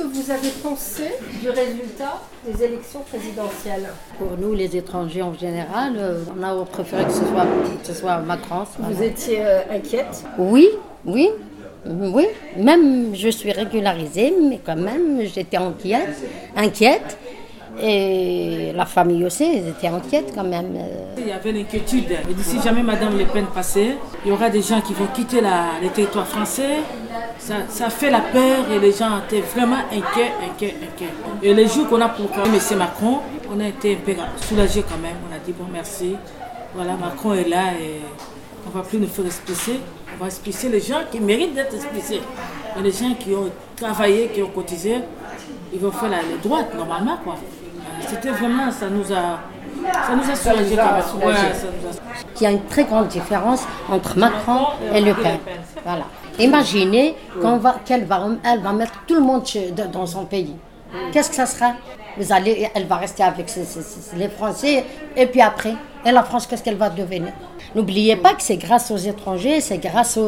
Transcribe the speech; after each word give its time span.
que 0.00 0.06
vous 0.06 0.30
avez 0.30 0.48
pensé 0.62 1.04
du 1.40 1.50
résultat 1.50 2.20
des 2.46 2.64
élections 2.64 3.00
présidentielles 3.00 3.88
Pour 4.18 4.36
nous, 4.38 4.54
les 4.54 4.76
étrangers 4.76 5.22
en 5.22 5.34
général, 5.34 5.94
euh, 5.96 6.22
on 6.38 6.42
a 6.42 6.64
préféré 6.64 7.04
que 7.04 7.12
ce 7.12 7.24
soit, 7.26 7.46
que 7.80 7.86
ce 7.86 7.94
soit 7.94 8.18
Macron. 8.18 8.64
Vous 8.78 9.02
étiez 9.02 9.38
euh, 9.40 9.60
inquiète 9.70 10.24
Oui, 10.38 10.68
oui, 11.04 11.28
oui. 11.86 12.26
Même 12.56 13.14
je 13.14 13.28
suis 13.28 13.52
régularisée, 13.52 14.32
mais 14.48 14.60
quand 14.64 14.76
même 14.76 15.20
j'étais 15.22 15.58
inquiète, 15.58 16.16
inquiète. 16.56 17.18
Et 17.82 18.72
la 18.74 18.84
famille 18.84 19.24
aussi, 19.24 19.44
ils 19.54 19.68
étaient 19.68 19.86
inquiètes 19.86 20.32
quand 20.34 20.44
même. 20.44 20.76
Il 21.16 21.28
y 21.28 21.32
avait 21.32 21.52
l'inquiétude. 21.52 22.10
Et 22.10 22.42
si 22.42 22.60
jamais 22.60 22.82
Madame 22.82 23.16
Le 23.16 23.24
Pen 23.24 23.46
passait, 23.54 23.96
il 24.24 24.30
y 24.30 24.32
aura 24.32 24.50
des 24.50 24.60
gens 24.60 24.80
qui 24.80 24.92
vont 24.92 25.06
quitter 25.14 25.40
la, 25.40 25.66
le 25.82 25.88
territoire 25.88 26.26
français. 26.26 26.78
Ça, 27.40 27.54
ça, 27.68 27.88
fait 27.88 28.10
la 28.10 28.20
peur 28.20 28.70
et 28.70 28.78
les 28.78 28.92
gens 28.92 29.18
étaient 29.18 29.40
vraiment 29.40 29.78
inquiets, 29.90 30.32
inquiets, 30.44 30.76
inquiets. 30.82 31.08
Et 31.42 31.54
les 31.54 31.66
jours 31.66 31.88
qu'on 31.88 32.00
a 32.00 32.08
pour 32.08 32.26
M. 32.44 32.78
Macron, 32.78 33.20
on 33.50 33.58
a 33.58 33.68
été 33.68 33.94
un 33.94 34.04
peu 34.04 34.12
soulagés 34.46 34.84
quand 34.88 34.98
même. 34.98 35.16
On 35.28 35.34
a 35.34 35.38
dit 35.38 35.52
bon 35.52 35.64
merci. 35.72 36.16
Voilà, 36.74 36.92
Macron 36.96 37.32
est 37.32 37.48
là 37.48 37.72
et 37.80 38.00
on 38.66 38.68
ne 38.68 38.74
va 38.74 38.86
plus 38.86 38.98
nous 38.98 39.08
faire 39.08 39.24
expliquer. 39.24 39.80
On 40.14 40.22
va 40.22 40.26
expliquer 40.26 40.68
les 40.68 40.80
gens 40.80 41.00
qui 41.10 41.18
méritent 41.18 41.54
d'être 41.54 41.74
expliqués. 41.74 42.20
Et 42.78 42.82
les 42.82 42.92
gens 42.92 43.14
qui 43.18 43.34
ont 43.34 43.50
travaillé, 43.74 44.28
qui 44.28 44.42
ont 44.42 44.50
cotisé, 44.50 44.96
ils 45.72 45.80
vont 45.80 45.90
faire 45.90 46.10
la, 46.10 46.18
les 46.18 46.38
droites 46.42 46.74
normalement 46.76 47.16
quoi. 47.24 47.36
C'était 48.06 48.30
vraiment, 48.30 48.70
ça 48.70 48.88
nous 48.88 49.12
a, 49.12 49.40
ça 50.06 50.14
nous 50.14 50.30
a 50.30 50.36
soulagés 50.36 50.76
quand 50.76 50.92
même. 50.92 51.28
Ouais, 51.28 51.34
ça 51.54 51.66
nous 51.66 51.88
a... 51.88 51.92
Il 52.36 52.42
y 52.42 52.46
a 52.46 52.50
une 52.50 52.64
très 52.66 52.84
grande 52.84 53.08
différence 53.08 53.64
entre 53.90 54.18
Macron 54.18 54.66
et 54.94 55.00
Le 55.00 55.14
Pen. 55.14 55.38
Voilà. 55.84 56.04
Imaginez 56.44 57.14
qu'on 57.40 57.56
va, 57.58 57.76
qu'elle 57.84 58.04
va, 58.04 58.26
elle 58.44 58.60
va 58.60 58.72
mettre 58.72 58.94
tout 59.06 59.14
le 59.14 59.20
monde 59.22 59.46
chez- 59.46 59.72
dans 59.92 60.06
son 60.06 60.24
pays. 60.24 60.56
Qu'est-ce 61.12 61.30
que 61.30 61.36
ça 61.36 61.46
sera? 61.46 61.72
Vous 62.18 62.32
allez, 62.32 62.68
Elle 62.74 62.86
va 62.86 62.96
rester 62.96 63.22
avec 63.22 63.48
ses- 63.48 63.64
ses- 63.64 63.82
ses- 63.82 64.16
les 64.16 64.28
Français 64.28 64.84
et 65.16 65.26
puis 65.26 65.40
après, 65.40 65.74
et 66.04 66.10
la 66.10 66.24
France, 66.24 66.46
qu'est-ce 66.46 66.62
qu'elle 66.64 66.76
va 66.76 66.90
devenir? 66.90 67.32
N'oubliez 67.74 68.16
pas 68.16 68.34
que 68.34 68.42
c'est 68.42 68.56
grâce 68.56 68.90
aux 68.90 68.96
étrangers, 68.96 69.60
c'est 69.60 69.78
grâce 69.78 70.16
à 70.18 70.22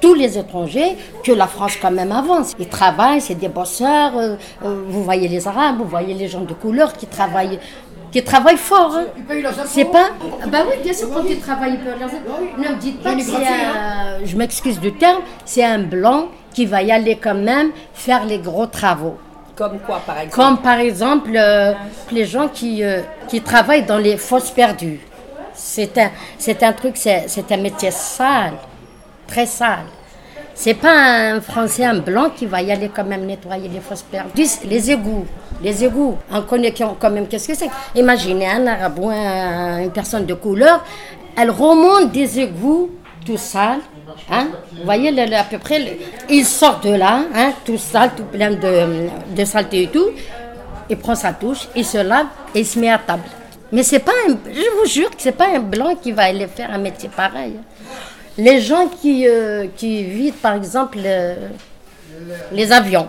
tous 0.00 0.14
les 0.14 0.36
étrangers 0.36 0.96
que 1.22 1.30
la 1.30 1.46
France 1.46 1.76
quand 1.80 1.92
même 1.92 2.10
avance. 2.10 2.54
Ils 2.58 2.66
travaillent, 2.68 3.20
c'est 3.20 3.36
des 3.36 3.48
bosseurs. 3.48 4.12
euh, 4.16 4.34
euh, 4.64 4.82
vous 4.88 5.04
voyez 5.04 5.28
les 5.28 5.46
Arabes, 5.46 5.76
vous 5.78 5.84
voyez 5.84 6.14
les 6.14 6.26
gens 6.26 6.40
de 6.40 6.52
couleur 6.54 6.92
qui 6.94 7.06
travaillent, 7.06 7.60
qui 8.12 8.22
travaillent 8.22 8.56
fort. 8.56 8.94
hein. 8.96 9.04
C'est 9.66 9.84
pas. 9.84 10.10
Bah 10.46 10.58
oui, 10.68 10.82
bien 10.82 10.92
sûr, 10.92 11.08
quand 11.12 11.22
ils 11.28 11.40
travaillent, 11.40 11.78
ils 11.78 12.62
Ne 12.62 12.68
me 12.68 12.76
dites 12.76 13.02
pas 13.02 13.14
que 13.14 13.22
c'est 13.22 13.36
un. 13.36 14.24
Je 14.24 14.36
m'excuse 14.36 14.78
du 14.80 14.92
terme, 14.94 15.22
c'est 15.44 15.64
un 15.64 15.78
blanc 15.78 16.28
qui 16.52 16.66
va 16.66 16.82
y 16.82 16.90
aller 16.90 17.16
quand 17.16 17.34
même 17.34 17.70
faire 17.94 18.24
les 18.24 18.38
gros 18.38 18.66
travaux. 18.66 19.18
Comme 19.54 19.78
quoi, 19.80 20.00
par 20.06 20.18
exemple 20.18 20.36
Comme 20.36 20.58
par 20.58 20.78
exemple 20.80 21.30
euh, 21.36 21.72
les 22.10 22.24
gens 22.24 22.48
qui, 22.48 22.82
euh, 22.82 23.02
qui 23.28 23.40
travaillent 23.42 23.84
dans 23.84 23.98
les 23.98 24.16
fosses 24.16 24.50
perdues. 24.50 25.00
C'est 25.54 25.96
un, 25.98 26.10
c'est 26.38 26.62
un 26.62 26.72
truc, 26.72 26.96
c'est, 26.96 27.24
c'est 27.28 27.52
un 27.52 27.58
métier 27.58 27.90
sale, 27.90 28.54
très 29.26 29.44
sale. 29.44 29.84
C'est 30.62 30.74
pas 30.74 30.92
un 31.32 31.40
Français, 31.40 31.84
un 31.86 32.00
blanc 32.00 32.28
qui 32.36 32.44
va 32.44 32.60
y 32.60 32.70
aller 32.70 32.90
quand 32.94 33.04
même 33.12 33.24
nettoyer 33.24 33.66
les 33.68 33.80
fosses 33.80 34.02
perdues. 34.02 34.44
Les 34.68 34.90
égouts, 34.90 35.24
les 35.62 35.82
égouts, 35.86 36.18
on 36.30 36.42
connaît 36.42 36.74
quand 37.00 37.10
même 37.10 37.26
qu'est-ce 37.28 37.48
que 37.48 37.54
c'est? 37.54 37.70
Imaginez 37.94 38.46
un 38.46 38.66
arabe 38.66 38.98
ou 38.98 39.08
un- 39.08 39.78
une 39.84 39.90
personne 39.90 40.26
de 40.26 40.34
couleur, 40.34 40.84
elle 41.34 41.50
remonte 41.50 42.12
des 42.12 42.40
égouts 42.40 42.90
tout 43.24 43.38
sales. 43.38 43.80
Hein? 44.30 44.48
Vous 44.76 44.84
voyez 44.84 45.10
le- 45.10 45.34
à 45.34 45.44
peu 45.44 45.56
près, 45.56 45.96
il 46.28 46.44
sort 46.44 46.80
de 46.80 46.92
là, 46.94 47.22
hein, 47.34 47.52
tout 47.64 47.78
sale, 47.78 48.10
tout 48.14 48.24
plein 48.24 48.50
de, 48.50 49.08
de 49.34 49.44
saleté 49.46 49.84
et 49.84 49.88
tout. 49.88 50.10
Il 50.90 50.98
prend 50.98 51.14
sa 51.14 51.32
douche, 51.32 51.68
il 51.74 51.86
se 51.86 51.98
lave 51.98 52.26
et 52.54 52.60
il 52.60 52.66
se 52.66 52.78
met 52.78 52.90
à 52.90 52.98
table. 52.98 53.22
Mais 53.72 53.82
c'est 53.82 54.00
pas 54.00 54.12
un, 54.28 54.32
je 54.52 54.66
vous 54.78 54.86
jure 54.86 55.08
que 55.08 55.22
c'est 55.26 55.32
pas 55.42 55.48
un 55.56 55.60
blanc 55.60 55.94
qui 56.02 56.12
va 56.12 56.24
aller 56.24 56.46
faire 56.48 56.70
un 56.70 56.78
métier 56.78 57.08
pareil. 57.08 57.54
Les 58.38 58.60
gens 58.60 58.88
qui, 58.88 59.26
euh, 59.28 59.66
qui 59.76 60.04
vident, 60.04 60.36
par 60.40 60.54
exemple, 60.54 60.98
euh, 61.04 61.48
les 62.52 62.72
avions, 62.72 63.08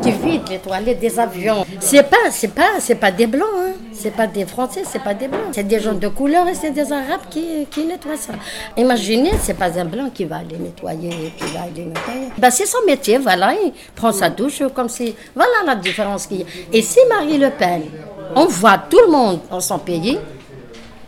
qui 0.00 0.10
vident 0.12 0.44
les 0.48 0.58
toilettes 0.58 1.00
des 1.00 1.18
avions, 1.18 1.66
c'est 1.80 2.04
pas, 2.04 2.30
c'est 2.30 2.48
pas, 2.54 2.78
c'est 2.78 2.94
pas 2.94 3.10
des 3.10 3.26
blancs, 3.26 3.48
hein. 3.58 3.72
c'est 3.92 4.12
pas 4.12 4.26
des 4.26 4.46
Français, 4.46 4.82
c'est 4.86 5.02
pas 5.02 5.12
des 5.12 5.28
blancs, 5.28 5.40
c'est 5.52 5.66
des 5.66 5.80
gens 5.80 5.92
de 5.92 6.08
couleur 6.08 6.48
et 6.48 6.54
c'est 6.54 6.70
des 6.70 6.90
Arabes 6.92 7.22
qui, 7.28 7.66
qui 7.70 7.84
nettoient 7.84 8.16
ça. 8.16 8.32
Imaginez, 8.76 9.32
c'est 9.40 9.54
pas 9.54 9.78
un 9.78 9.84
blanc 9.84 10.08
qui 10.14 10.24
va 10.24 10.36
aller 10.36 10.56
nettoyer, 10.56 11.32
qui 11.36 11.52
va 11.52 11.62
aller 11.62 11.84
nettoyer. 11.84 12.28
Ben, 12.38 12.50
c'est 12.50 12.66
son 12.66 12.78
métier, 12.86 13.18
voilà, 13.18 13.52
il 13.54 13.72
prend 13.94 14.12
sa 14.12 14.30
douche 14.30 14.62
comme 14.74 14.88
si, 14.88 15.14
voilà 15.34 15.52
la 15.66 15.74
différence 15.74 16.26
qu'il 16.26 16.40
y 16.40 16.42
a. 16.42 16.46
Et 16.72 16.80
si 16.82 16.98
Marie 17.08 17.38
Le 17.38 17.50
Pen, 17.50 17.82
on 18.34 18.46
voit 18.46 18.78
tout 18.78 19.00
le 19.04 19.10
monde 19.10 19.40
dans 19.50 19.60
son 19.60 19.78
pays, 19.78 20.18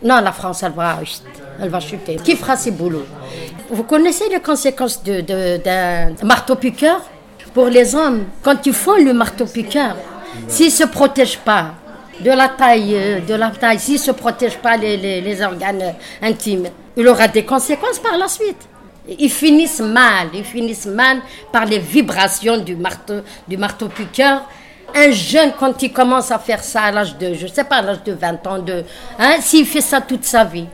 non, 0.03 0.19
la 0.21 0.31
France, 0.31 0.61
elle 0.61 0.73
va, 0.73 0.99
elle 1.61 1.69
va 1.69 1.79
chuter. 1.79 2.17
Qui 2.23 2.35
fera 2.35 2.55
ses 2.57 2.71
boulots? 2.71 3.05
Vous 3.69 3.83
connaissez 3.83 4.25
les 4.29 4.39
conséquences 4.39 5.01
de- 5.03 5.21
de- 5.21 5.57
d'un 5.57 6.13
marteau-piqueur 6.23 7.01
Pour 7.53 7.67
les 7.67 7.95
hommes, 7.95 8.25
quand 8.43 8.65
ils 8.65 8.73
font 8.73 8.95
le 8.97 9.13
marteau-piqueur, 9.13 9.95
s'ils 10.47 10.65
ne 10.65 10.71
se 10.71 10.83
protègent 10.83 11.37
pas 11.39 11.71
de 12.19 12.29
la 12.31 12.49
taille, 12.49 12.93
euh, 12.95 13.19
de 13.21 13.33
la 13.33 13.49
taille, 13.51 13.79
s'ils 13.79 13.93
ne 13.95 13.99
se 13.99 14.11
protègent 14.11 14.57
pas 14.57 14.75
les, 14.75 14.97
les- 14.97 15.41
organes 15.41 15.81
euh, 15.81 16.27
intimes, 16.27 16.67
il 16.97 17.07
aura 17.07 17.27
des 17.29 17.43
conséquences 17.45 17.99
par 17.99 18.17
la 18.17 18.27
suite. 18.27 18.59
Ils 19.07 19.29
finissent 19.31 19.79
mal, 19.81 20.27
ils 20.33 20.43
finissent 20.43 20.87
mal 20.87 21.19
par 21.51 21.65
les 21.65 21.79
vibrations 21.79 22.57
du 22.57 22.75
marteau, 22.75 23.21
du 23.47 23.55
marteau-piqueur. 23.55 24.41
Un 24.93 25.11
jeune, 25.11 25.51
quand 25.59 25.81
il 25.81 25.91
commence 25.93 26.31
à 26.31 26.39
faire 26.39 26.63
ça 26.63 26.81
à 26.83 26.91
l'âge 26.91 27.17
de, 27.17 27.33
je 27.33 27.47
sais 27.47 27.63
pas, 27.63 27.77
à 27.77 27.81
l'âge 27.81 28.03
de 28.03 28.13
20 28.13 28.47
ans, 28.47 28.59
de, 28.59 28.83
hein, 29.19 29.35
s'il 29.41 29.65
fait 29.65 29.81
ça 29.81 30.01
toute 30.01 30.25
sa 30.25 30.43
vie, 30.43 30.65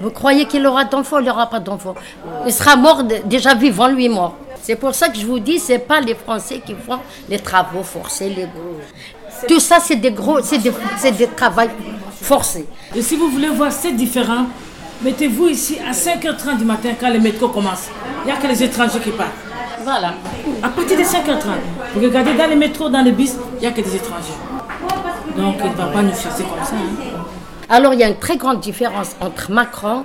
vous 0.00 0.10
croyez 0.10 0.46
qu'il 0.46 0.66
aura 0.66 0.84
d'enfant 0.84 1.18
Il 1.18 1.26
n'aura 1.26 1.48
pas 1.48 1.60
d'enfant. 1.60 1.94
Il 2.46 2.52
sera 2.52 2.76
mort, 2.76 3.02
déjà 3.24 3.54
vivant, 3.54 3.88
lui 3.88 4.08
mort. 4.08 4.36
C'est 4.62 4.76
pour 4.76 4.94
ça 4.94 5.08
que 5.08 5.16
je 5.18 5.26
vous 5.26 5.38
dis, 5.38 5.58
c'est 5.58 5.78
pas 5.78 6.00
les 6.00 6.14
Français 6.14 6.60
qui 6.64 6.74
font 6.74 6.98
les 7.28 7.38
travaux 7.38 7.82
forcés, 7.82 8.28
les 8.28 8.42
gros. 8.44 8.80
Tout 9.46 9.60
ça, 9.60 9.78
c'est 9.80 9.96
des 9.96 10.10
gros, 10.10 10.40
c'est 10.42 10.58
des, 10.58 10.72
c'est 10.98 11.12
des 11.12 11.28
travaux 11.28 11.62
forcés. 12.22 12.66
Et 12.94 13.02
si 13.02 13.16
vous 13.16 13.28
voulez 13.28 13.48
voir 13.48 13.70
c'est 13.70 13.92
différent, 13.92 14.46
mettez-vous 15.02 15.48
ici 15.48 15.78
à 15.86 15.92
5h30 15.92 16.56
du 16.58 16.64
matin 16.64 16.90
quand 16.98 17.10
le 17.10 17.20
métro 17.20 17.48
commence. 17.48 17.88
Il 18.24 18.26
n'y 18.26 18.32
a 18.32 18.40
que 18.40 18.46
les 18.48 18.62
étrangers 18.62 18.98
qui 18.98 19.10
partent. 19.10 19.30
Voilà. 19.84 20.14
À 20.62 20.68
partir 20.68 20.98
de 20.98 21.02
5h30, 21.04 21.44
vous 21.94 22.00
regardez 22.00 22.34
dans 22.34 22.48
les 22.48 22.56
métros, 22.56 22.88
dans 22.88 23.02
les 23.02 23.12
bus, 23.12 23.34
il 23.56 23.60
n'y 23.60 23.66
a 23.66 23.70
que 23.70 23.82
des 23.82 23.94
étrangers. 23.94 24.32
Donc 25.36 25.56
il 25.62 25.70
ne 25.70 25.76
va 25.76 25.86
pas 25.86 26.02
nous 26.02 26.10
chasser 26.10 26.42
comme 26.42 26.64
ça. 26.64 26.74
hein. 26.74 27.15
Alors, 27.68 27.94
il 27.94 28.00
y 28.00 28.04
a 28.04 28.08
une 28.08 28.16
très 28.16 28.36
grande 28.36 28.60
différence 28.60 29.16
entre 29.20 29.50
Macron 29.50 30.04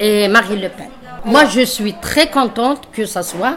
et 0.00 0.28
Marine 0.28 0.60
Le 0.60 0.68
Pen. 0.68 0.88
Moi, 1.26 1.46
je 1.46 1.60
suis 1.60 1.94
très 1.94 2.28
contente 2.30 2.82
que 2.92 3.06
ce 3.06 3.22
soit 3.22 3.56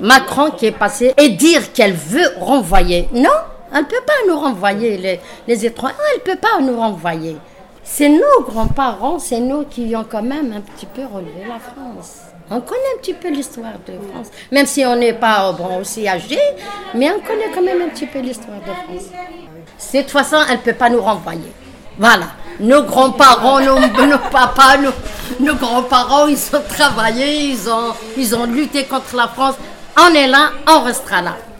Macron 0.00 0.50
qui 0.50 0.66
est 0.66 0.72
passé 0.72 1.14
et 1.16 1.30
dire 1.30 1.72
qu'elle 1.72 1.92
veut 1.92 2.28
renvoyer. 2.38 3.08
Non, 3.12 3.30
elle 3.72 3.80
ne 3.80 3.84
peut 3.84 4.02
pas 4.06 4.12
nous 4.28 4.38
renvoyer, 4.38 4.96
les, 4.96 5.20
les 5.46 5.66
étrangers. 5.66 5.94
Elle 6.14 6.20
ne 6.20 6.34
peut 6.34 6.40
pas 6.40 6.60
nous 6.60 6.78
renvoyer. 6.78 7.36
C'est 7.82 8.08
nos 8.08 8.44
grands-parents, 8.44 9.18
c'est 9.18 9.40
nous 9.40 9.64
qui 9.64 9.94
ont 9.96 10.04
quand 10.08 10.22
même 10.22 10.52
un 10.52 10.60
petit 10.60 10.86
peu 10.86 11.02
relevé 11.02 11.44
la 11.48 11.58
France. 11.58 12.18
On 12.50 12.60
connaît 12.60 12.80
un 12.96 13.00
petit 13.00 13.14
peu 13.14 13.28
l'histoire 13.30 13.72
de 13.86 13.94
France. 14.10 14.28
Même 14.52 14.66
si 14.66 14.84
on 14.84 14.96
n'est 14.96 15.12
pas 15.12 15.52
bon, 15.52 15.80
aussi 15.80 16.06
âgé, 16.08 16.38
mais 16.94 17.10
on 17.10 17.20
connaît 17.20 17.50
quand 17.54 17.62
même 17.62 17.82
un 17.82 17.88
petit 17.88 18.06
peu 18.06 18.20
l'histoire 18.20 18.58
de 18.58 18.72
France. 18.72 19.10
Cette 19.76 20.10
façon, 20.10 20.36
elle 20.48 20.56
ne 20.58 20.62
peut 20.62 20.72
pas 20.72 20.90
nous 20.90 21.00
renvoyer. 21.00 21.52
Voilà. 21.98 22.26
Nos 22.60 22.82
grands-parents, 22.82 23.60
nos, 23.60 24.18
papas, 24.30 24.78
nos, 24.78 24.92
nos 25.40 25.54
grands-parents, 25.54 26.26
ils 26.26 26.38
ont 26.54 26.62
travaillé, 26.68 27.50
ils 27.50 27.68
ont, 27.70 27.94
ils 28.16 28.34
ont 28.34 28.46
lutté 28.46 28.84
contre 28.84 29.14
la 29.16 29.28
France. 29.28 29.54
On 29.96 30.14
est 30.14 30.26
là, 30.26 30.50
on 30.66 30.80
restera 30.82 31.22
là. 31.22 31.36